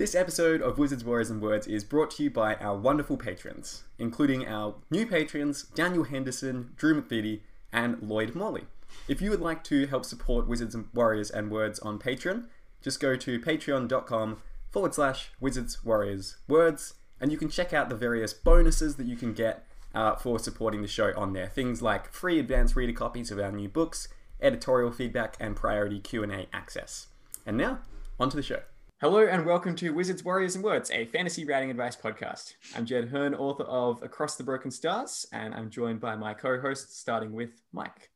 [0.00, 3.82] This episode of Wizards, Warriors, and Words is brought to you by our wonderful patrons,
[3.98, 8.64] including our new patrons Daniel Henderson, Drew McVitie, and Lloyd Morley.
[9.08, 12.44] If you would like to help support Wizards, Warriors, and Words on Patreon,
[12.80, 17.94] just go to patreon.com forward slash Wizards, Warriors, Words, and you can check out the
[17.94, 21.48] various bonuses that you can get uh, for supporting the show on there.
[21.48, 24.08] Things like free advanced reader copies of our new books,
[24.40, 27.08] editorial feedback, and priority Q&A access.
[27.44, 27.80] And now,
[28.18, 28.62] on to the show.
[29.00, 32.52] Hello and welcome to Wizards, Warriors, and Words, a fantasy writing advice podcast.
[32.76, 36.98] I'm Jed Herne, author of Across the Broken Stars, and I'm joined by my co-hosts,
[36.98, 38.10] starting with Mike.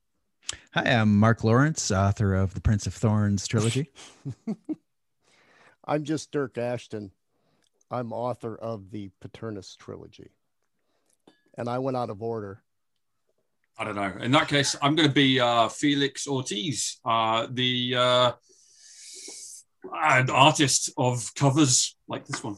[0.75, 3.93] Hi, I'm Mark Lawrence, author of the Prince of Thorns trilogy.
[5.87, 7.13] I'm just Dirk Ashton.
[7.91, 10.33] I'm author of the Paternus trilogy.
[11.57, 12.63] And I went out of order.
[13.79, 14.13] I don't know.
[14.21, 18.33] In that case, I'm going to be uh, Felix Ortiz, uh, the uh,
[19.93, 22.57] an artist of covers like this one.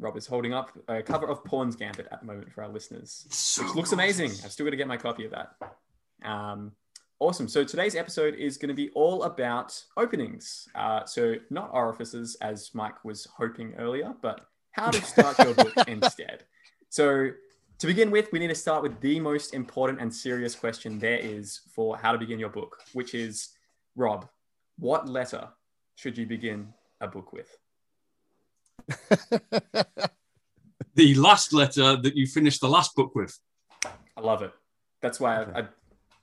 [0.00, 3.26] Rob is holding up a cover of Pawn's Gambit at the moment for our listeners,
[3.30, 4.30] So which looks amazing.
[4.44, 5.54] I've still got to get my copy of that.
[6.24, 6.72] Um,
[7.20, 7.48] awesome.
[7.48, 10.68] So today's episode is going to be all about openings.
[10.74, 15.74] Uh, so not orifices, as Mike was hoping earlier, but how to start your book
[15.86, 16.44] instead.
[16.88, 17.30] So
[17.78, 21.18] to begin with, we need to start with the most important and serious question there
[21.18, 23.50] is for how to begin your book, which is,
[23.94, 24.28] Rob,
[24.78, 25.48] what letter
[25.98, 27.58] should you begin a book with?
[30.94, 33.38] The last letter that you finished the last book with.
[33.84, 34.50] I love it.
[35.00, 35.68] That's why I, I,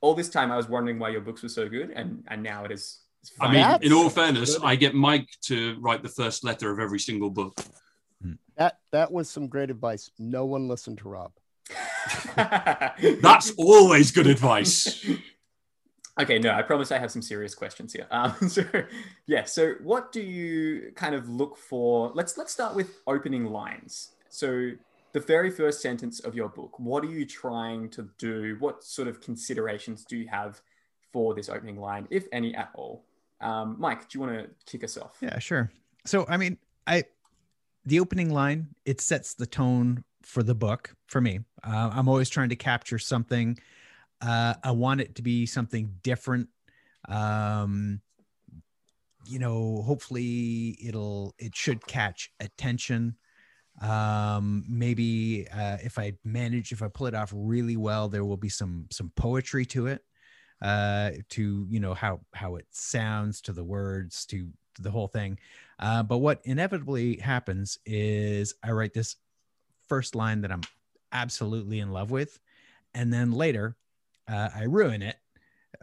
[0.02, 2.66] all this time I was wondering why your books were so good, and and now
[2.66, 3.00] it is.
[3.22, 4.12] It's I mean, That's in all good.
[4.12, 7.58] fairness, I get Mike to write the first letter of every single book.
[8.58, 10.12] That that was some great advice.
[10.20, 11.32] No one listened to Rob.
[12.36, 15.06] That's always good advice.
[16.20, 16.40] Okay.
[16.40, 18.08] No, I promise I have some serious questions here.
[18.12, 18.64] Um, so
[19.28, 19.44] yeah.
[19.44, 22.12] So what do you kind of look for?
[22.14, 24.12] Let's let's start with opening lines.
[24.30, 24.72] So
[25.16, 26.78] the very first sentence of your book.
[26.78, 28.58] What are you trying to do?
[28.60, 30.62] What sort of considerations do you have
[31.14, 33.06] for this opening line, if any at all?
[33.40, 35.16] Um, Mike, do you want to kick us off?
[35.22, 35.72] Yeah, sure.
[36.04, 37.06] So, I mean, I
[37.86, 41.40] the opening line it sets the tone for the book for me.
[41.64, 43.58] Uh, I'm always trying to capture something.
[44.22, 46.50] Uh, I want it to be something different.
[47.08, 48.02] Um,
[49.28, 53.18] you know, hopefully it'll it should catch attention.
[53.82, 58.38] Um, maybe uh, if I manage, if I pull it off really well, there will
[58.38, 60.02] be some some poetry to it
[60.62, 64.48] uh to you know how how it sounds to the words to
[64.80, 65.38] the whole thing
[65.80, 69.18] uh but what inevitably happens is i write this
[69.88, 70.62] first line that i'm
[71.12, 72.40] absolutely in love with
[72.94, 73.76] and then later
[74.28, 75.18] uh, i ruin it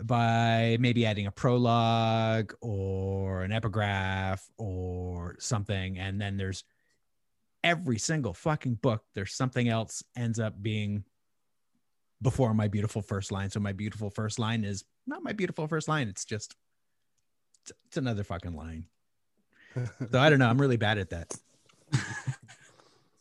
[0.03, 6.65] by maybe adding a prologue or an epigraph or something and then there's
[7.63, 11.05] every single fucking book there's something else ends up being
[12.23, 13.51] before my beautiful first line.
[13.51, 16.09] So my beautiful first line is not my beautiful first line.
[16.09, 16.55] It's just
[17.63, 18.87] it's, it's another fucking line.
[20.11, 20.51] So I don't know.
[20.51, 21.35] I'm really bad at that.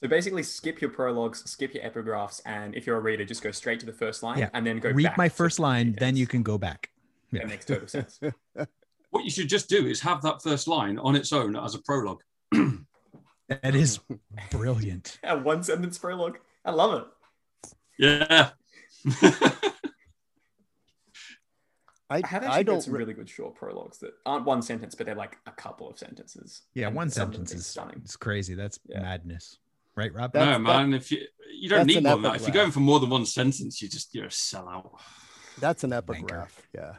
[0.01, 3.51] So basically, skip your prologues, skip your epigraphs, and if you're a reader, just go
[3.51, 4.49] straight to the first line Yeah.
[4.53, 6.89] and then go Read back my first the line, then you can go back.
[7.31, 8.19] That makes total sense.
[9.11, 11.79] What you should just do is have that first line on its own as a
[11.79, 12.21] prologue.
[13.49, 13.99] That is
[14.49, 15.19] brilliant.
[15.25, 16.37] A one sentence prologue.
[16.63, 17.73] I love it.
[17.99, 18.51] Yeah.
[22.09, 24.45] I, I have I actually don't read some re- really good short prologues that aren't
[24.45, 26.61] one sentence, but they're like a couple of sentences.
[26.73, 28.01] Yeah, And one some of them sentence is stunning.
[28.05, 28.53] It's crazy.
[28.55, 29.01] That's Yeah.
[29.01, 29.57] madness.
[29.95, 30.31] Right, Rob?
[30.33, 30.93] That's- no, man.
[30.93, 32.35] If you you don't need an more than that.
[32.37, 34.97] If you're going for more than one sentence, you just you're a sellout.
[35.59, 35.97] That's an Wanker.
[35.97, 36.67] epigraph.
[36.73, 36.95] Yeah.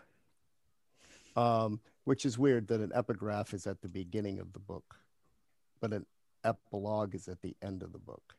[1.37, 4.97] Um, which is weird that an epigraph is at the beginning of the book,
[5.81, 6.05] but an
[6.45, 8.35] epilogue is at the end of the book.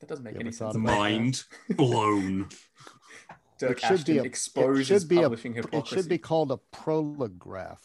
[0.00, 0.74] That doesn't make You any sense.
[0.76, 2.48] Mind blown.
[3.58, 6.50] Dirk It should be a- exposes it should be a, publishing it should be called
[6.50, 7.80] a prolograph.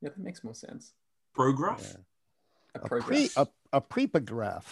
[0.00, 0.94] Yeah, that makes more sense.
[1.36, 1.82] Prograph.
[1.82, 2.80] Yeah.
[2.80, 3.06] A, A prograph.
[3.06, 4.64] pre a, a prepograph.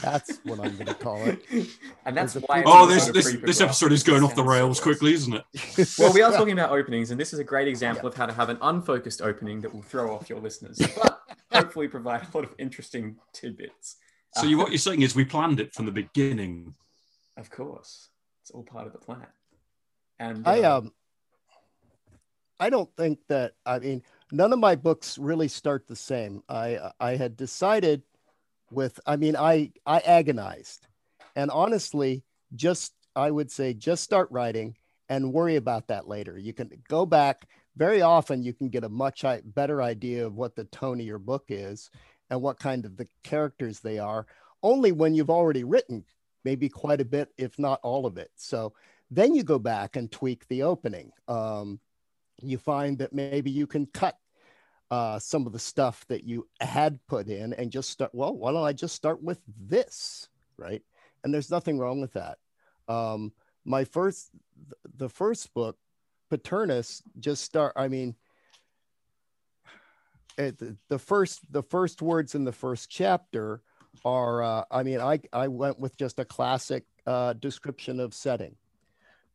[0.00, 1.42] That's what I'm going to call it.
[2.04, 2.62] and that's There's a why.
[2.64, 5.88] Oh, this this this episode is going off the rails quickly, isn't it?
[5.98, 8.32] Well, we are talking about openings, and this is a great example of how to
[8.32, 11.20] have an unfocused opening that will throw off your listeners, but
[11.52, 13.96] hopefully provide a lot of interesting tidbits.
[14.36, 16.74] So you, what you're saying is we planned it from the beginning.
[17.36, 18.10] Of course,
[18.42, 19.26] it's all part of the plan.
[20.20, 20.92] And I uh, um
[22.60, 26.42] I don't think that I mean none of my books really start the same.
[26.48, 28.02] I I had decided
[28.70, 30.86] with I mean I I agonized.
[31.36, 32.22] And honestly,
[32.54, 34.76] just I would say just start writing
[35.08, 36.38] and worry about that later.
[36.38, 40.56] You can go back very often you can get a much better idea of what
[40.56, 41.90] the tone of your book is
[42.28, 44.26] and what kind of the characters they are
[44.62, 46.04] only when you've already written
[46.44, 48.30] maybe quite a bit if not all of it.
[48.36, 48.74] So
[49.10, 51.12] then you go back and tweak the opening.
[51.28, 51.80] Um,
[52.42, 54.16] you find that maybe you can cut
[54.90, 58.10] uh, some of the stuff that you had put in and just start.
[58.12, 60.82] Well, why don't I just start with this, right?
[61.22, 62.38] And there's nothing wrong with that.
[62.88, 63.32] Um,
[63.64, 64.30] my first,
[64.96, 65.76] the first book,
[66.30, 67.72] Paternus, just start.
[67.76, 68.16] I mean,
[70.36, 73.62] it, the, the first, the first words in the first chapter
[74.04, 74.42] are.
[74.42, 78.56] Uh, I mean, I I went with just a classic uh, description of setting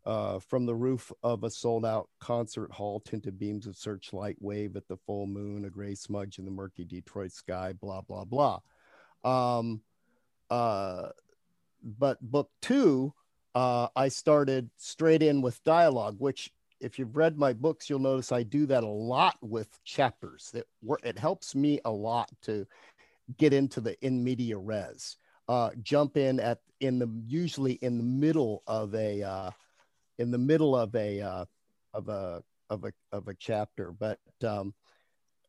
[0.06, 4.76] uh, from the roof of a sold out concert hall, tinted beams of searchlight wave
[4.76, 8.60] at the full moon, a gray smudge in the murky Detroit sky, blah, blah, blah.
[9.24, 9.82] Um,
[10.50, 11.10] uh,
[11.84, 13.14] but book two,
[13.56, 18.32] uh, I started straight in with dialogue, which if you've read my books, you'll notice
[18.32, 20.52] I do that a lot with chapters.
[20.54, 20.66] That
[21.04, 22.68] it helps me a lot to
[23.38, 25.18] get into the in media res.
[25.48, 29.52] Uh, jump in at in the usually in the middle of a uh,
[30.18, 31.46] in the middle of a uh,
[31.94, 34.74] of a of a of a chapter, but um,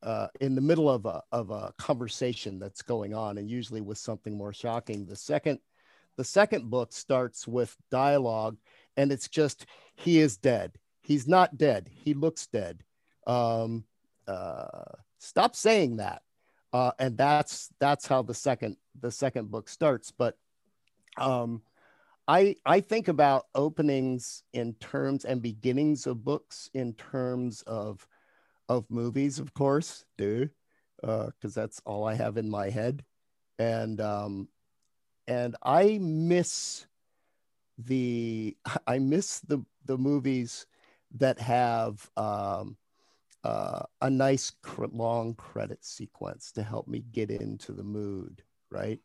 [0.03, 3.99] uh, in the middle of a of a conversation that's going on, and usually with
[3.99, 5.07] something more shocking.
[5.07, 5.59] The second
[6.17, 8.57] the second book starts with dialogue,
[8.97, 10.73] and it's just he is dead.
[11.03, 11.89] He's not dead.
[11.93, 12.83] He looks dead.
[13.27, 13.85] Um,
[14.27, 14.85] uh,
[15.19, 16.23] stop saying that.
[16.73, 20.11] Uh, and that's that's how the second the second book starts.
[20.11, 20.37] But
[21.17, 21.63] um,
[22.29, 28.07] I I think about openings in terms and beginnings of books in terms of
[28.69, 30.49] of movies, of course, do
[31.01, 33.05] because that's all I have in my head,
[33.59, 34.49] and um,
[35.29, 36.87] and I miss
[37.79, 38.57] the
[38.87, 40.67] I miss the the movies
[41.17, 42.77] that have um,
[43.45, 49.01] uh, a nice cr- long credit sequence to help me get into the mood, right?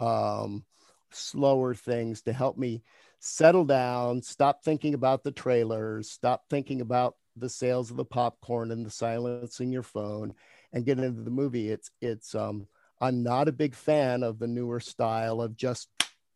[0.00, 0.64] Um,
[1.12, 2.82] slower things to help me
[3.18, 8.70] settle down, stop thinking about the trailers, stop thinking about the sales of the popcorn
[8.70, 10.34] and the silencing your phone,
[10.72, 11.70] and get into the movie.
[11.70, 12.66] It's it's um,
[13.00, 15.88] I'm not a big fan of the newer style of just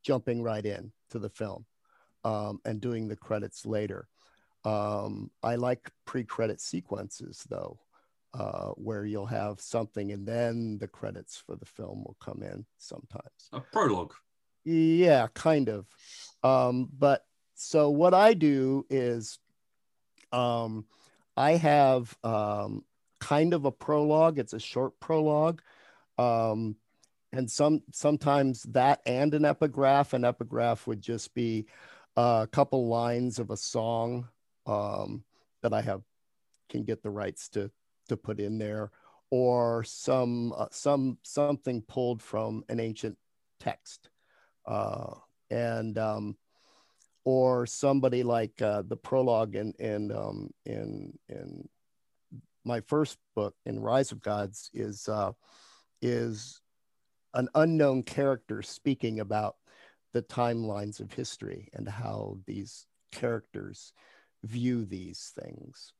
[0.02, 1.66] jumping right in to the film
[2.24, 4.08] um, and doing the credits later.
[4.64, 7.78] Um, I like pre-credit sequences though,
[8.32, 12.64] uh, where you'll have something and then the credits for the film will come in
[12.78, 13.48] sometimes.
[13.52, 14.14] A prologue.
[14.64, 15.86] Yeah, kind of.
[16.42, 19.38] Um, but so what I do is
[20.32, 20.86] um,
[21.36, 22.84] I have um,
[23.20, 24.38] kind of a prologue.
[24.38, 25.62] It's a short prologue.
[26.18, 26.76] Um,
[27.32, 30.12] and some sometimes that and an epigraph.
[30.12, 31.66] An epigraph would just be
[32.16, 34.28] a couple lines of a song
[34.66, 35.24] um,
[35.62, 36.02] that I have
[36.68, 37.70] can get the rights to
[38.08, 38.92] to put in there,
[39.30, 43.18] or some uh, some something pulled from an ancient
[43.58, 44.10] text
[44.66, 45.14] uh,
[45.50, 46.36] and um,
[47.24, 51.68] or somebody like uh, the prologue in in um, in in
[52.64, 55.32] my first book in Rise of Gods is uh,
[56.00, 56.60] is
[57.34, 59.56] an unknown character speaking about
[60.12, 63.92] the timelines of history and how these characters
[64.44, 65.92] view these things.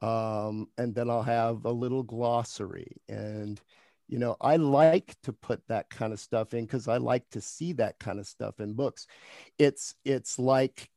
[0.00, 3.60] Um, and then I'll have a little glossary and
[4.08, 7.40] You know, I like to put that kind of stuff in because I like to
[7.40, 9.06] see that kind of stuff in books.
[9.58, 10.88] It's it's like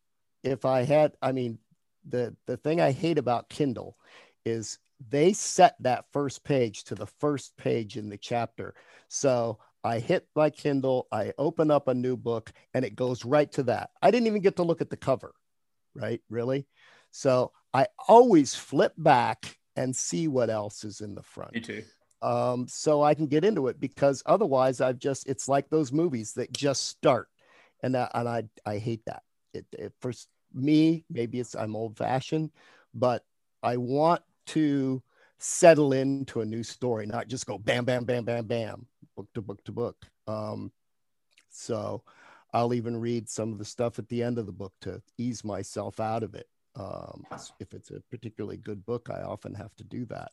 [0.43, 1.59] if I had, I mean,
[2.07, 3.97] the the thing I hate about Kindle
[4.45, 8.73] is they set that first page to the first page in the chapter.
[9.09, 13.51] So I hit my Kindle, I open up a new book, and it goes right
[13.53, 13.89] to that.
[14.01, 15.33] I didn't even get to look at the cover,
[15.95, 16.21] right?
[16.29, 16.67] Really?
[17.11, 21.53] So I always flip back and see what else is in the front.
[21.53, 21.83] Me too.
[22.21, 26.33] Um, so I can get into it because otherwise I've just it's like those movies
[26.33, 27.29] that just start,
[27.81, 29.23] and and I I hate that.
[29.53, 30.13] It, it for
[30.53, 32.51] me maybe it's I'm old fashioned,
[32.93, 33.23] but
[33.63, 35.01] I want to
[35.39, 38.85] settle into a new story, not just go bam bam bam bam bam
[39.15, 40.05] book to book to book.
[40.27, 40.71] Um,
[41.49, 42.03] so
[42.53, 45.43] I'll even read some of the stuff at the end of the book to ease
[45.43, 46.47] myself out of it.
[46.75, 47.25] Um,
[47.59, 50.31] if it's a particularly good book, I often have to do that,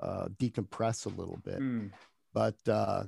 [0.00, 1.58] uh, decompress a little bit.
[1.58, 1.90] Mm.
[2.32, 3.04] But uh,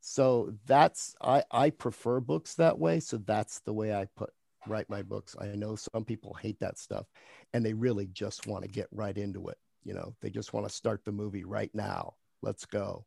[0.00, 3.00] so that's I I prefer books that way.
[3.00, 4.30] So that's the way I put
[4.66, 5.36] write my books.
[5.38, 7.06] I know some people hate that stuff,
[7.52, 9.58] and they really just want to get right into it.
[9.84, 12.14] You know, they just want to start the movie right now.
[12.42, 13.06] Let's go.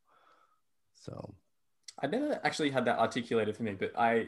[0.95, 1.33] So
[2.01, 4.27] I never actually had that articulated for me, but I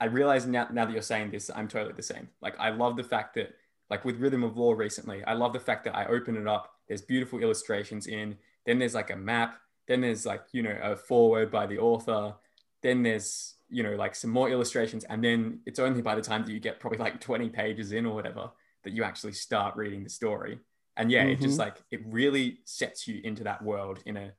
[0.00, 2.28] I realize now now that you're saying this, I'm totally the same.
[2.40, 3.54] Like I love the fact that
[3.90, 6.72] like with Rhythm of War recently, I love the fact that I open it up.
[6.88, 8.36] There's beautiful illustrations in.
[8.66, 9.58] Then there's like a map.
[9.86, 12.34] Then there's like you know a foreword by the author.
[12.82, 16.44] Then there's you know like some more illustrations, and then it's only by the time
[16.44, 18.50] that you get probably like 20 pages in or whatever
[18.84, 20.58] that you actually start reading the story.
[20.96, 21.60] And yeah, it just Mhm.
[21.60, 24.32] like it really sets you into that world in a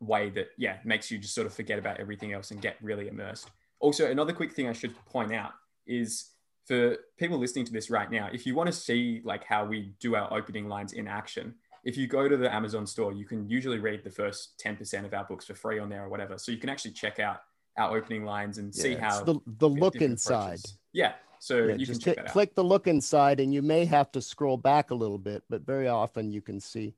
[0.00, 3.08] way that yeah makes you just sort of forget about everything else and get really
[3.08, 3.50] immersed.
[3.80, 5.52] Also, another quick thing I should point out
[5.86, 6.30] is
[6.66, 9.94] for people listening to this right now, if you want to see like how we
[9.98, 13.48] do our opening lines in action, if you go to the Amazon store, you can
[13.48, 16.36] usually read the first 10% of our books for free on there or whatever.
[16.38, 17.40] So you can actually check out
[17.76, 20.58] our opening lines and see yeah, it's how the the look inside.
[20.58, 20.78] approaches.
[20.92, 21.12] Yeah.
[21.38, 24.12] So Yeah, you can just check hit, click the look inside, and you may have
[24.12, 26.94] to scroll back a little bit, but very often you can see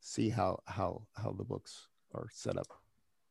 [0.00, 2.66] see how how how the books are set up.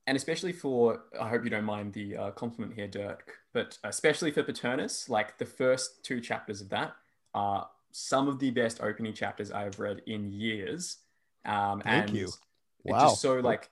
[0.07, 4.31] and especially for I hope you don't mind the uh, compliment here, Dirk, but especially
[4.31, 6.93] for Paternus, like the first two chapters of that
[7.33, 10.97] are some of the best opening chapters I have read in years.
[11.45, 12.27] Um, Thank and you.
[12.85, 13.09] It Wow.
[13.09, 13.69] just so like,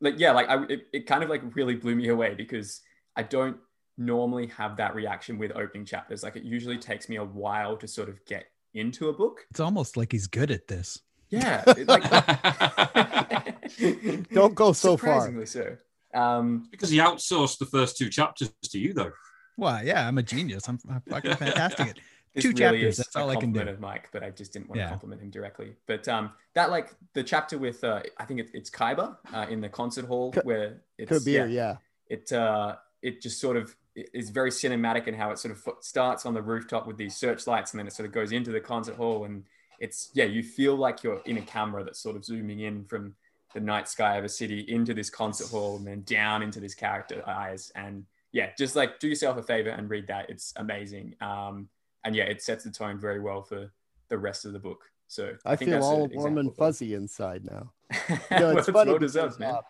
[0.00, 2.80] like yeah, like I it, it kind of like really blew me away because
[3.16, 3.56] I don't
[3.96, 6.22] normally have that reaction with opening chapters.
[6.22, 9.46] Like it usually takes me a while to sort of get into a book.
[9.50, 11.00] It's almost like he's good at this.
[11.28, 12.02] Yeah, like
[14.32, 15.20] Don't go so far.
[15.20, 15.76] Surprisingly so.
[16.12, 19.12] Um, because he outsourced the first two chapters to you, though.
[19.56, 20.68] Well, yeah, I'm a genius.
[20.68, 21.98] I'm, I'm fucking fantastic at
[22.34, 23.60] this Two really chapters, is that's a all I can do.
[23.60, 24.84] of Mike, but I just didn't want Yeah.
[24.84, 25.74] to compliment him directly.
[25.86, 29.60] But um, that like the chapter with uh, I think it, it's Kaiba uh, in
[29.60, 31.76] the concert hall where it's Kabir, yeah, yeah.
[32.06, 36.24] it uh, it just sort of is very cinematic in how it sort of starts
[36.24, 38.94] on the rooftop with these searchlights and then it sort of goes into the concert
[38.94, 39.44] hall and
[39.80, 43.14] it's yeah you feel like you're in a camera that's sort of zooming in from
[43.52, 46.74] the night sky of a city into this concert hall and then down into this
[46.74, 51.14] character eyes and yeah just like do yourself a favor and read that it's amazing
[51.20, 51.68] um
[52.04, 53.72] and yeah it sets the tone very well for
[54.08, 57.44] the rest of the book so I, think feel that's all warm and fuzzy inside
[57.44, 57.72] now.
[57.90, 59.60] well, You know, it's it's funny well because, deserved man uh,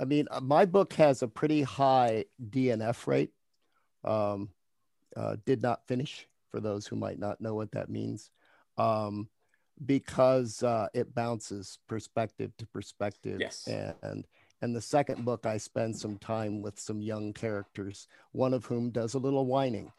[0.00, 3.30] I mean, uh, my book has a pretty high DNF rate.
[4.02, 4.50] Um,
[5.16, 8.30] uh, did not finish for those who might not know what that means,
[8.76, 9.28] um,
[9.86, 13.38] because uh, it bounces perspective to perspective.
[13.40, 13.68] Yes.
[14.02, 14.26] And
[14.60, 18.90] and the second book, I spend some time with some young characters, one of whom
[18.90, 19.92] does a little whining,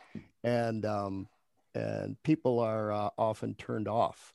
[0.44, 1.28] and um,
[1.76, 4.34] and people are uh, often turned off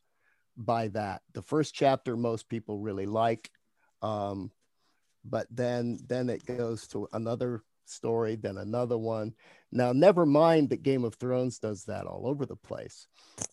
[0.56, 1.23] by that.
[1.32, 3.50] The first chapter, most people really like.
[4.02, 4.52] Um,
[5.25, 9.35] but then then it goes to another story then another one
[9.73, 13.06] now never mind that game of thrones does that all over the place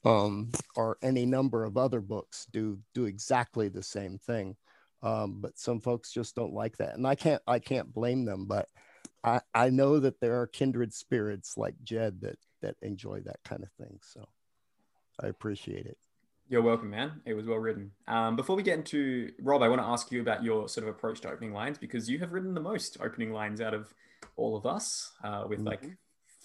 [0.06, 4.56] um, or any number of other books do do exactly the same thing
[5.01, 8.46] um, but some folks just don't like that and i can't i can't blame them
[8.46, 8.67] but
[9.24, 13.64] i i know that there are kindred spirits like jed that that enjoy that kind
[13.64, 14.28] of thing so
[15.22, 15.98] i appreciate it
[16.50, 17.22] You're welcome, man.
[17.26, 17.92] It was well written.
[18.08, 20.96] Um, before we get into Rob, I want to ask you about your sort of
[20.96, 23.94] approach to opening lines because you have written the most opening lines out of
[24.38, 25.98] all of us, uh, with like Mhm.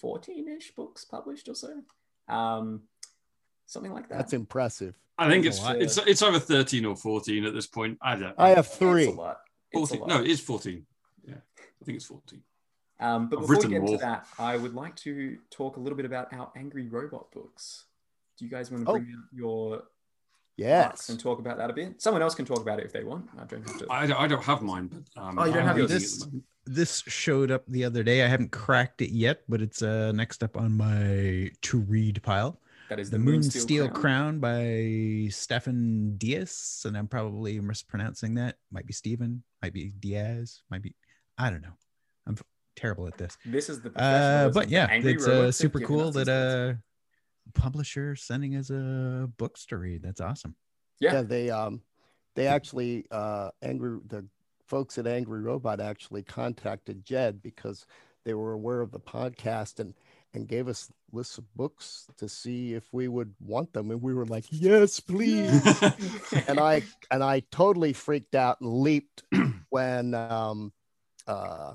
[0.03, 1.81] 14-ish books published or so,
[2.27, 2.83] um,
[3.65, 4.17] something like that.
[4.17, 7.97] that's impressive I think it's a it's it's over thirteen or fourteen at this point.
[8.01, 8.35] I don't.
[8.37, 9.37] i have It's three a lot.
[9.71, 9.99] It's a 14.
[10.01, 10.09] lot.
[10.09, 10.85] No, it is fourteen.
[11.23, 11.35] Yeah,
[11.81, 12.43] I think it's fourteen.
[12.99, 13.99] Um, but I've before we written get into more.
[13.99, 17.85] that, I would like to talk a little bit about our Angry Robot books.
[18.37, 18.93] Do you guys want to Oh.
[18.93, 19.83] bring out your
[20.55, 21.09] Yes.
[21.09, 21.99] and talk about that a bit.
[22.01, 23.27] Someone else can talk about it if they want.
[23.37, 23.87] I don't have to.
[23.89, 25.91] I, don't- I don't have mine, but um, Oh, you don't I'm have yours.
[25.91, 28.23] reading it at This this showed up the other day.
[28.23, 32.59] I haven't cracked it yet, but it's uh next up on my to read pile.
[32.89, 34.39] that is The, Moon Steel Crown.
[34.39, 38.57] by Stefan Diaz, and I'm probably mispronouncing that.
[38.71, 40.93] Might be Stephen, might be Diaz, might be
[41.37, 41.73] I don't know.
[42.27, 42.43] I'm f-
[42.75, 43.37] terrible at this.
[43.45, 43.91] This is the.
[43.99, 46.69] Uh, but yeah, Angry it's uh, super cool that instead.
[46.71, 46.73] uh
[47.53, 50.01] publisher sending us a books to read.
[50.01, 50.55] That's awesome.
[50.99, 51.13] Yeah.
[51.13, 51.81] yeah they um
[52.35, 54.25] they actually uh angry the
[54.65, 57.85] folks at angry robot actually contacted jed because
[58.23, 59.93] they were aware of the podcast and
[60.33, 64.13] and gave us lists of books to see if we would want them and we
[64.13, 65.83] were like yes please
[66.47, 69.23] and i and i totally freaked out and leaped
[69.69, 70.71] when um
[71.27, 71.73] uh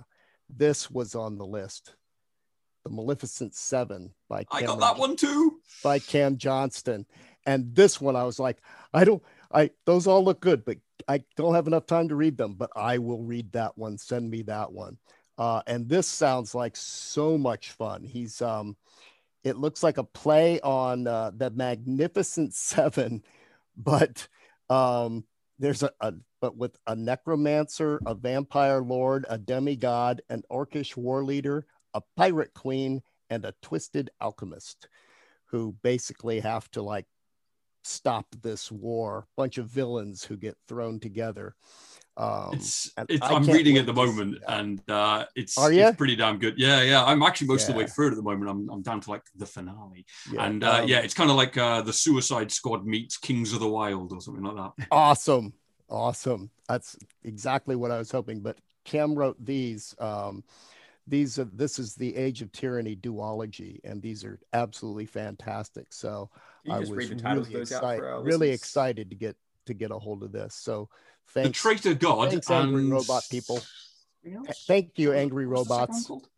[0.49, 1.95] this was on the list
[2.89, 5.61] the maleficent seven by I got that one too.
[5.83, 7.07] by Cam Johnston.
[7.47, 8.59] And this one, I was like,
[8.93, 12.37] I don't, I, those all look good, but I don't have enough time to read
[12.37, 13.97] them, but I will read that one.
[13.99, 14.99] Send me that one.
[15.39, 18.05] Uh, and this sounds like so much fun.
[18.05, 18.77] He's, um,
[19.45, 23.23] it looks like a play on uh, the Magnificent Seven,
[23.77, 24.29] but
[24.69, 25.25] um,
[25.59, 31.25] there's a, a, but with a necromancer, a vampire lord, a demigod, an orcish war
[31.25, 34.89] leader, a pirate queen, and a twisted alchemist
[35.47, 37.07] who basically have to like
[37.85, 41.55] stop this war bunch of villains who get thrown together
[42.19, 46.55] um It's, it's I'm reading at the moment, and uh, it's it's pretty damn good.
[46.59, 47.05] Yeah, yeah.
[47.05, 48.51] I'm actually most of the way through it at the moment.
[48.51, 51.37] I'm I'm down to like the finale, yeah, and uh, um, yeah, it's kind of
[51.37, 54.89] like uh, the Suicide Squad meets Kings of the Wild or something like that.
[54.91, 55.53] awesome
[55.91, 60.43] awesome that's exactly what i was hoping but cam wrote these um
[61.07, 66.29] these are this is the age of tyranny duology and these are absolutely fantastic so
[66.71, 69.99] i was read the titles really, of excited, really excited to get to get a
[69.99, 70.89] hold of this so
[71.35, 73.61] The thanks Traitor God thanks, Angry Robot people.
[74.67, 76.21] Thank you angry What's robots one?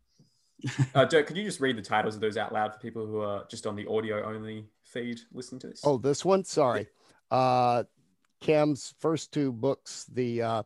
[0.93, 3.19] Uh, Dirk, could you just read the titles of those out loud for people who
[3.19, 5.81] are just on the audio only feed listening to this?
[5.83, 6.43] Oh, this one?
[6.43, 6.87] Sorry.
[7.31, 7.83] Uh,
[8.41, 10.63] Cam's first two books, the uh,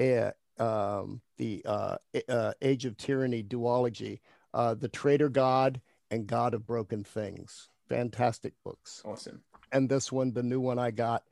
[0.00, 1.96] eh, um, the uh,
[2.28, 4.20] uh, Age of Tyranny duology,
[4.54, 7.68] uh, The Traitor God and God of Broken Things.
[7.88, 9.02] Fantastic books.
[9.04, 9.42] awesome.
[9.72, 11.24] And this one, the new one I got,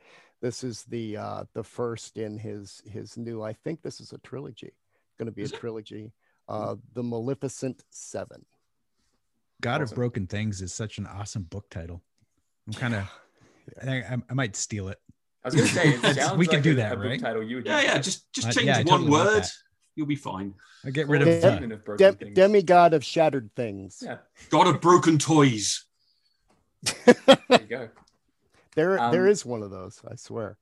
[0.42, 3.42] this is the uh, the first in his his new.
[3.42, 4.72] I think this is a trilogy.
[5.18, 5.61] Going to be Is a it?
[5.61, 6.12] trilogy.
[6.48, 8.44] Uh, the Maleficent Seven.
[9.62, 9.92] God Awesome.
[9.92, 12.02] of Broken Things is such an awesome book title.
[12.66, 13.11] I'm kind of,
[13.80, 15.00] I, think I, I might steal it.
[15.46, 16.96] I was going to say, it That's- sounds we can like do a, that, a
[16.98, 17.20] right?
[17.20, 17.98] title you would Yeah, yeah.
[17.98, 19.44] Just just Uh, change yeah, one totally word.
[19.94, 20.54] You'll be fine.
[20.85, 21.59] I get rid of Yeah.
[21.61, 21.74] the.
[21.74, 22.35] Of broken Dem- things.
[22.35, 24.02] demigod of Shattered Things.
[24.04, 24.18] Yeah,
[24.50, 25.85] God of Broken Toys.
[27.04, 27.14] there
[27.50, 27.88] you go.
[28.74, 30.00] There, Um, there is one of those.
[30.11, 30.59] I swear.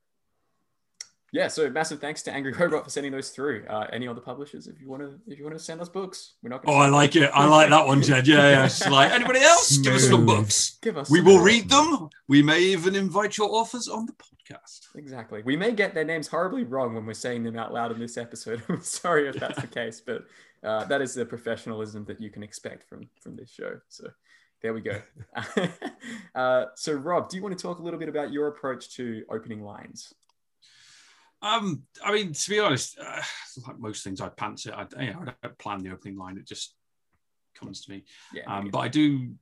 [1.32, 3.64] Yeah, so massive thanks to Angry Robot for sending those through.
[3.68, 6.34] Uh, any other publishers, if you want to, if you want to send us books,
[6.42, 6.60] we're not.
[6.64, 7.28] Oh, Gonna I like it.
[7.34, 8.28] I like that one, Jed.
[8.28, 8.66] Yeah, yeah.
[8.66, 10.78] It's like anybody else, give us some books.
[10.80, 11.10] Give us.
[11.10, 11.44] We some will more.
[11.46, 12.08] read them.
[12.28, 14.28] We may even invite your authors on the podcast.
[14.94, 15.42] Exactly.
[15.44, 18.16] We may get their names horribly wrong when we're saying them out loud in this
[18.16, 18.62] episode.
[18.68, 20.24] I'm sorry if that's the case, but
[20.62, 23.80] uh, that is the professionalism that you can expect from from this show.
[23.88, 24.08] So
[24.62, 25.00] there we go.
[26.34, 29.24] uh, so Rob, do you want to talk a little bit about your approach to
[29.30, 30.12] opening lines?
[31.42, 33.22] Um, I mean, to be honest, uh,
[33.66, 34.72] like most things, I pants it.
[34.72, 36.74] I, you know, I don't plan the opening line; it just
[37.54, 38.04] comes to me.
[38.32, 38.44] Yeah.
[38.46, 39.34] Um, but I do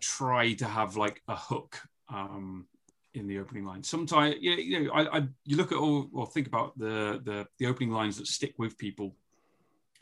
[0.00, 2.66] try to have like a hook um,
[3.14, 3.82] in the opening line.
[3.82, 7.20] Sometimes, you know, you, know I, I you look at all or think about the,
[7.24, 9.16] the the opening lines that stick with people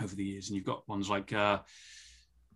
[0.03, 1.59] over the years, and you've got ones like uh,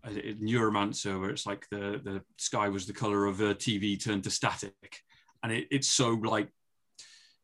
[0.06, 4.30] Neuromancer, where it's like the the sky was the color of a TV turned to
[4.30, 5.02] static,
[5.42, 6.48] and it, it's so like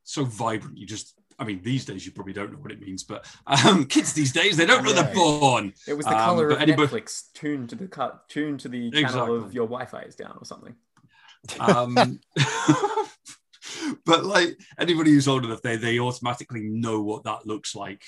[0.05, 0.79] so vibrant.
[0.79, 3.87] You just I mean, these days you probably don't know what it means, but um,
[3.87, 5.73] kids these days they don't know they're born.
[5.88, 8.68] it was the um, color but of anybody- Netflix tuned to the cut, tuned to
[8.68, 10.75] the channel of your Wi-Fi is down or something.
[11.59, 11.94] Um,
[14.05, 18.05] but like anybody who's old enough, they they automatically know what that looks like,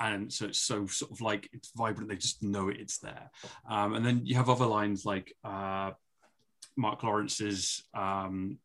[0.00, 2.08] and so it's so sort of like it's vibrant.
[2.08, 3.30] They just know it, it's there.
[3.68, 5.92] Um, and then you have other lines like uh,
[6.76, 8.58] Mark Lawrence's um,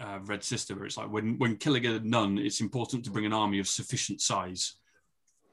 [0.00, 3.26] uh, Red Sister, where it's like when when killing a nun, it's important to bring
[3.26, 4.76] an army of sufficient size.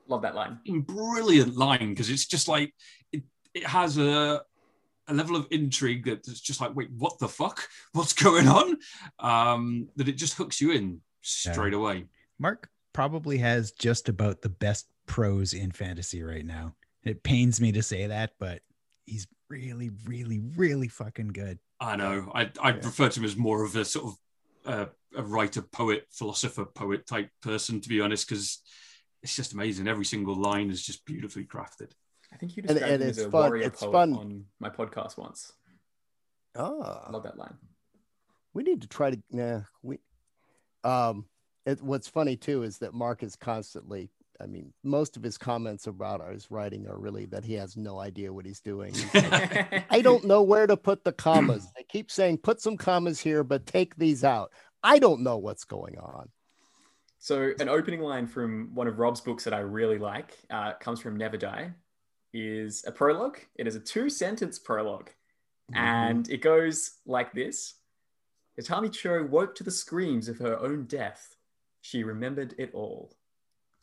[0.07, 0.59] Love that line.
[0.65, 2.73] Brilliant line because it's just like
[3.11, 4.41] it, it has a
[5.11, 7.67] a level of intrigue that's just like, wait, what the fuck?
[7.93, 8.77] What's going on?
[9.19, 12.05] Um, that it just hooks you in straight away.
[12.39, 16.75] Mark probably has just about the best prose in fantasy right now.
[17.03, 18.61] It pains me to say that, but
[19.05, 21.59] he's really, really, really fucking good.
[21.79, 22.31] I know.
[22.33, 22.85] I I Yeah.
[22.85, 24.17] refer to him as more of a sort of
[24.65, 28.61] a, a writer, poet, philosopher, poet type person, to be honest, because
[29.23, 29.87] it's just amazing.
[29.87, 31.91] Every single line is just beautifully crafted.
[32.33, 34.13] I think you And- described and him as a fun- warrior it's poet fun.
[34.15, 35.53] on my podcast once.
[36.55, 37.55] Ah, I love that line.
[38.53, 39.21] we need to try to.
[39.29, 39.99] Yeah, we.
[40.83, 41.25] Um,
[41.65, 44.09] it, what's funny too is that Mark is constantly.
[44.41, 47.99] I mean, most of his comments about his writing are really that he has no
[47.99, 48.95] idea what he's doing.
[49.13, 51.67] I don't know where to put the commas.
[51.77, 54.51] They keep saying put some commas here, but take these out.
[54.83, 56.29] I don't know what's going on.
[57.19, 60.99] So, an opening line from one of Rob's books that I really like uh, comes
[60.99, 61.71] from Never Die,
[62.33, 63.37] is a prologue.
[63.55, 65.09] It is a two sentence prologue,
[65.73, 67.75] and it goes like this
[68.59, 71.35] Itami Cho woke to the screams of her own death.
[71.81, 73.13] She remembered it all.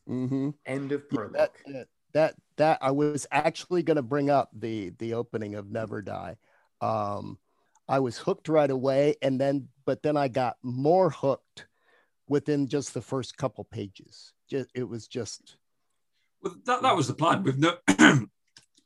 [0.09, 0.51] Mm-hmm.
[0.67, 1.33] End of Yeah, prologue.
[1.33, 5.71] that, that that that I was actually going to bring up the the opening of
[5.71, 6.37] Never Die.
[6.81, 7.39] Um,
[7.89, 11.67] I was hooked right away, and then but then I got more hooked
[12.29, 14.33] within just the first couple pages.
[14.49, 15.57] Just it was just
[16.43, 17.43] Well, that, that was the plan.
[17.43, 17.77] With no,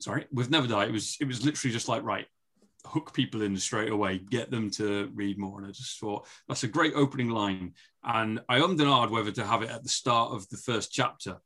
[0.02, 2.26] sorry, with Never Die, it was it was literally just like right,
[2.84, 5.58] hook people in straight away, get them to read more.
[5.58, 7.74] And I just thought that's a great opening line.
[8.04, 10.92] And I ummed and ahed whether to have it at the start of the first
[10.92, 11.36] chapter,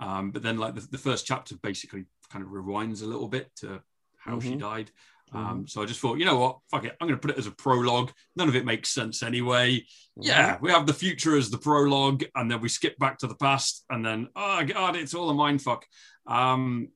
[0.00, 3.54] um, but then like the, the first chapter basically kind of rewinds a little bit
[3.56, 3.80] to
[4.18, 4.60] how she Mhm.
[4.60, 4.90] died.
[5.32, 7.38] Um, so I just thought, you know what, fuck it, I'm going to put it
[7.38, 8.12] as a prologue.
[8.36, 9.84] None of it makes sense anyway.
[10.16, 13.34] Yeah, we have the future as the prologue, and then we skip back to the
[13.34, 15.86] past, and then oh god, it's all a mind fuck.
[16.26, 16.88] Um,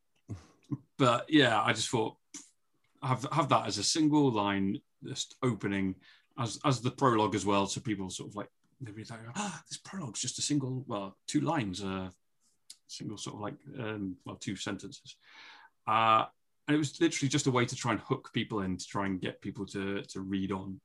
[0.99, 2.17] but yeah, I just thought
[3.03, 5.95] have have that as a single line, just opening
[6.39, 8.49] as as the prologue as well, so people sort of like
[8.81, 12.09] maybe like, ah, this prologue's just a single, well, two lines, uh,
[12.87, 15.17] single sort of like um, well, two sentences.
[15.87, 16.25] Uh,
[16.67, 19.07] and it was literally just a way to try and hook people in to try
[19.07, 20.81] and get people to to read on.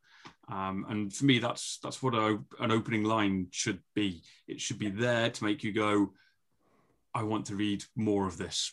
[0.47, 4.23] Um, and for me, that's that's what a, an opening line should be.
[4.47, 6.13] It should be there to make you go,
[7.13, 8.71] "I want to read more of this."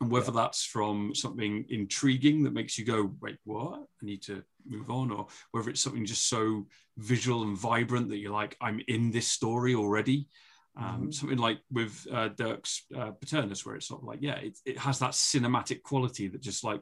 [0.00, 3.80] And whether that's from something intriguing that makes you go, "Wait, what?
[4.02, 8.18] I need to move on," or whether it's something just so visual and vibrant that
[8.18, 10.28] you're like, "I'm in this story already."
[10.76, 14.58] Um, Something like with uh, Dirk's uh, Paternus, where it's sort of like, yeah, it,
[14.64, 16.80] it has that cinematic quality that just like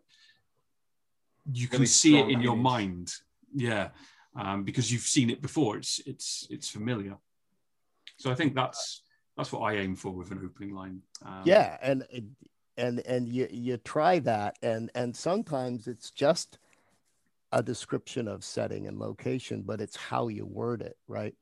[1.52, 3.12] you can Really see it in your mind,
[3.54, 3.88] yeah,
[4.36, 5.76] um, because you've seen it before.
[5.76, 7.16] It's it's it's familiar.
[8.18, 9.02] So I think that's
[9.36, 11.02] that's what I aim for with an opening line.
[11.24, 12.04] Um, yeah and
[12.78, 14.56] and and you you try that.
[14.62, 16.58] And and sometimes it's just
[17.52, 21.34] a description of setting and location but it's how you word it right?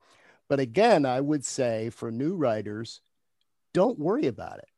[0.49, 3.01] But again i would say for new writers
[3.75, 4.68] don't worry about it.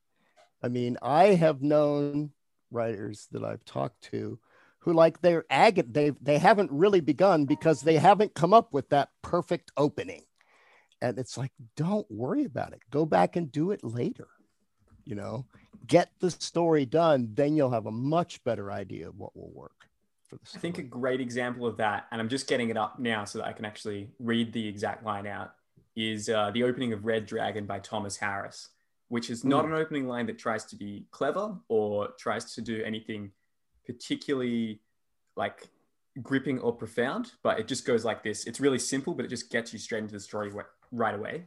[0.63, 2.33] I mean i have known
[2.71, 4.39] writers that i've talked to
[4.81, 8.89] who like they're ag they they haven't really begun because they haven't come up with
[8.91, 10.25] that perfect opening.
[11.01, 12.81] And it's like don't worry about it.
[12.91, 14.29] Go back and do it later
[15.09, 15.47] you know
[15.87, 19.73] get the story done then you'll have a much better idea of what will work
[20.29, 22.99] for the I think a great example of that, and I'm just getting it up
[22.99, 25.55] now so that I can actually read the exact line out,
[25.97, 28.69] is uh, the opening of Red Dragon by Thomas Harris,
[29.09, 29.69] which is not Mm.
[29.69, 33.33] an opening line that tries to be clever or tries to do anything
[33.87, 34.81] particularly
[35.35, 35.69] like
[36.23, 38.47] gripping or profound, but it just goes like this.
[38.47, 40.53] It's really simple, but it just gets you straight into the story
[40.93, 41.47] right away.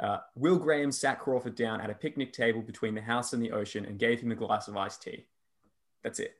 [0.00, 3.52] Uh, Will Graham sat Crawford down at a picnic table between the house and the
[3.52, 5.26] ocean and gave him a glass of iced tea.
[6.02, 6.36] That's it.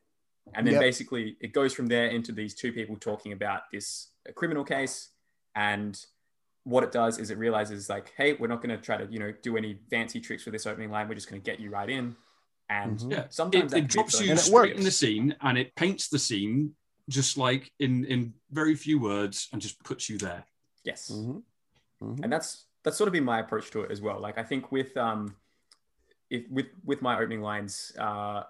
[0.54, 0.80] And then Yep.
[0.80, 5.10] basically it goes from there into these two people talking about this uh, criminal case.
[5.54, 6.02] And
[6.64, 9.18] what it does is it realizes like, hey, we're not going to try to, you
[9.18, 11.08] know, do any fancy tricks with this opening line.
[11.08, 12.16] We're just going to get you right in.
[12.70, 13.10] And Mhm.
[13.12, 13.26] yeah.
[13.28, 16.18] sometimes it, it drops you And it straight in the scene and it paints the
[16.18, 16.74] scene
[17.08, 20.44] just like in in very few words and just puts you there.
[20.84, 21.10] Yes.
[21.10, 21.42] Mhm.
[22.00, 22.20] Mhm.
[22.22, 24.20] and that's that's sort of been my approach to it as well.
[24.20, 25.34] Like i think with um
[26.30, 28.42] if with with my opening lines uh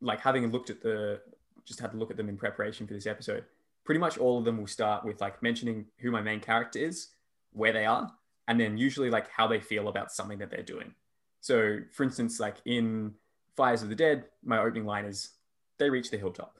[0.00, 1.20] like having looked at the
[1.64, 3.44] just had to look at them in preparation for this episode
[3.84, 7.08] pretty much all of them will start with like mentioning who my main character is
[7.52, 8.12] where they are
[8.48, 10.94] and then usually like how they feel about something that they're doing.
[11.40, 13.14] So for instance like in
[13.56, 15.30] fires of the dead my opening line is
[15.78, 16.58] they reach the hilltop.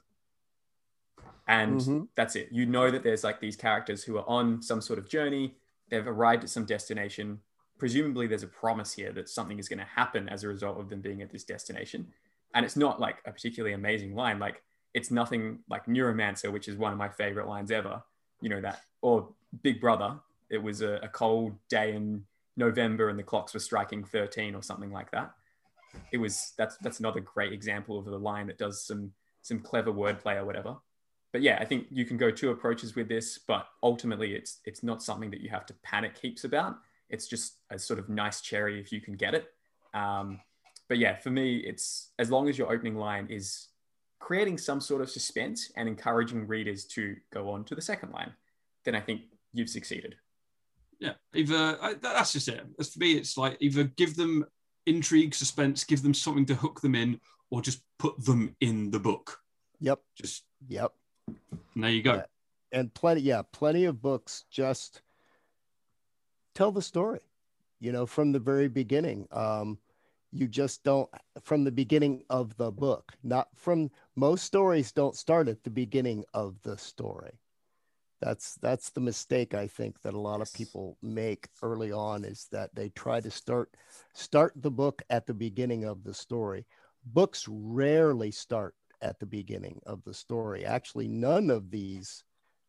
[1.48, 2.08] And Mhm.
[2.16, 2.48] that's it.
[2.50, 5.56] You know that there's like these characters who are on some sort of journey
[5.90, 7.40] they've arrived at some destination.
[7.78, 10.88] Presumably there's a promise here that something is going to happen as a result of
[10.88, 12.06] them being at this destination.
[12.54, 14.38] And it's not like a particularly amazing line.
[14.38, 14.62] Like
[14.94, 18.02] it's nothing like neuromancer which is one of my favorite lines ever.
[18.40, 19.28] You know that or
[19.62, 20.18] big brother.
[20.50, 22.24] It was a, a cold day in
[22.56, 25.32] november and the clocks were striking 13 or something like that.
[26.12, 29.92] It was that's that's another great example of a line that does some some clever
[29.92, 30.76] wordplay or whatever
[31.36, 34.82] but yeah, I think you can go two approaches with this, but ultimately it's it's
[34.82, 36.78] not something that you have to panic heaps about.
[37.10, 39.52] It's just a sort of nice cherry if you can get it.
[39.92, 40.40] Um,
[40.88, 43.66] but yeah, for me, it's as long as your opening line is
[44.18, 48.32] creating some sort of suspense and encouraging readers to go on to the second line,
[48.86, 49.20] then I think
[49.52, 50.14] you've succeeded.
[51.00, 52.64] Yeah, either I, that's just it.
[52.80, 54.46] As for me, it's like either give them
[54.86, 57.20] intrigue, suspense, give them something to hook them in,
[57.50, 59.38] or just put them in the book.
[59.80, 60.00] Yep.
[60.16, 60.94] Just Yep.
[61.74, 62.14] And there you go.
[62.14, 62.24] Yeah.
[62.72, 65.02] And plenty, yeah, plenty of books just
[66.54, 67.20] tell the story,
[67.80, 69.28] you know, from the very beginning.
[69.30, 69.78] Um,
[70.32, 71.08] you just don't
[71.42, 76.24] from the beginning of the book, not from most stories don't start at the beginning
[76.34, 77.38] of the story.
[78.20, 82.48] That's that's the mistake I think that a lot of people make early on is
[82.50, 83.74] that they try to start
[84.14, 86.66] start the book at the beginning of the story.
[87.04, 90.64] Books rarely start at the beginning of the story.
[90.64, 92.24] Actually, none of these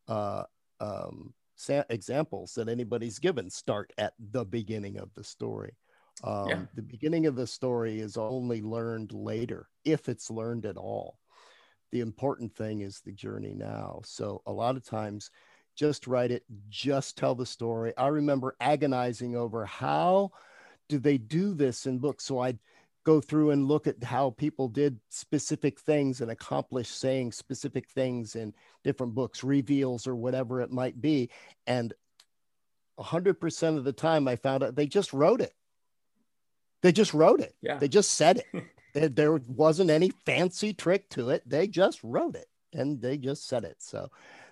[0.08, 0.44] uh,
[0.80, 5.76] um, sa- examples that anybody's given start at the beginning of the story.
[6.24, 6.58] Um, Yeah.
[6.74, 11.18] The beginning of the story is only learned later, if it's learned at all.
[11.92, 14.00] The important thing is the journey now.
[14.04, 15.30] So, a lot of times,
[15.74, 17.92] just write it, just tell the story.
[17.96, 20.32] I remember agonizing over how
[20.88, 22.24] do they do this in books.
[22.24, 22.58] So, I'd
[23.04, 28.36] go through and look at how people did specific things and accomplish saying specific things
[28.36, 28.52] in
[28.84, 31.30] different books, reveals or whatever it might be.
[31.66, 31.94] And
[32.98, 35.54] 100% of the time, I found out they just wrote it.
[36.82, 37.54] They just wrote it.
[37.60, 37.78] Yeah.
[37.78, 38.64] They just said it.
[38.94, 41.48] there, there wasn't any fancy trick to it.
[41.48, 43.76] They just wrote it and they just said it.
[43.78, 44.10] So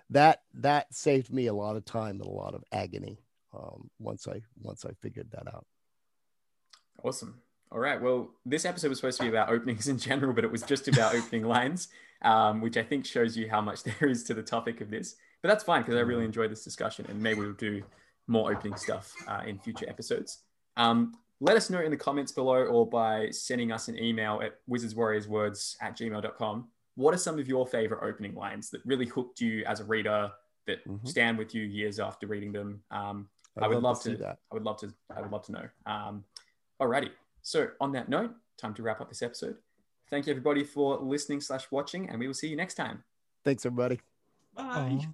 [0.09, 3.19] that that saved me a lot of time and a lot of agony
[3.53, 5.65] um, once I once I figured that out.
[7.03, 7.41] Awesome.
[7.71, 8.01] All right.
[8.01, 10.87] Well, this episode was supposed to be about openings in general, but it was just
[10.87, 11.89] about opening lines,
[12.21, 15.15] um, which I think shows you how much there is to the topic of this.
[15.41, 17.83] But that's fine because I really enjoyed this discussion, and maybe we'll do
[18.27, 20.39] more opening stuff uh, in future episodes.
[20.77, 24.59] Um, let us know in the comments below or by sending us an email at
[24.69, 26.67] wizardswarriorswords at gmail.com.
[26.95, 30.31] What are some of your favorite opening lines that really hooked you as a reader
[30.65, 31.07] that Mhm.
[31.07, 32.81] stand with you years after reading them?
[32.89, 34.17] Um, I I'd would love see to.
[34.17, 34.39] that.
[34.51, 34.91] I would love to.
[35.15, 35.69] I would love to know.
[35.85, 36.23] Um,
[36.81, 37.11] alrighty.
[37.47, 39.55] So on that note, time to wrap up this episode.
[40.09, 43.03] Thank you everybody for listening slash watching, and we will see you next time.
[43.45, 44.01] Thanks, everybody.
[44.53, 45.07] Bye.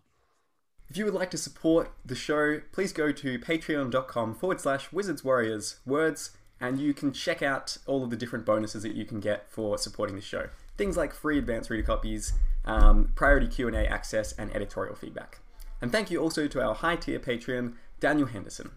[0.89, 5.23] If you would like to support the show, please go to patreon.com forward slash wizards
[5.23, 9.19] warriors words, and you can check out all of the different bonuses that you can
[9.19, 10.49] get for supporting the show.
[10.75, 12.33] Things like free advanced reader copies,
[12.65, 15.37] um, priority Q&A access, and editorial feedback.
[15.83, 18.71] And thank you also to our high tier patron, Daniel Henderson.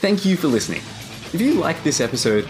[0.00, 0.82] Thank you for listening.
[1.32, 2.44] If you like this episode,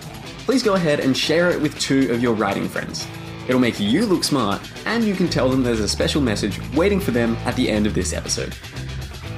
[0.46, 3.06] please go ahead and share it with two of your writing friends.
[3.46, 6.98] It'll make you look smart, and you can tell them there's a special message waiting
[6.98, 8.56] for them at the end of this episode.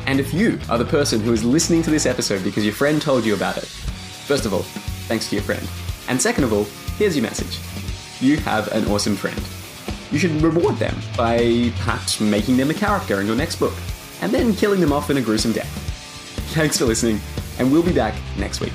[0.06, 3.02] And if you are the person who is listening to this episode because your friend
[3.02, 4.62] told you about it, first of all,
[5.08, 5.68] thanks to your friend.
[6.08, 6.64] And second of all,
[6.96, 7.58] here's your message.
[8.20, 9.42] You have an awesome friend.
[10.12, 13.74] You should reward them by perhaps making them a character in your next book,
[14.20, 15.66] and then killing them off in a gruesome death.
[16.54, 17.18] Thanks for listening,
[17.58, 18.74] and we'll be back next week.